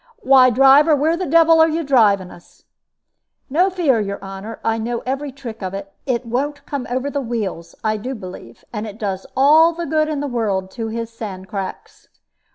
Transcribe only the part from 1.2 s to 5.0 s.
devil are you driving us?" "No fear, your honor. I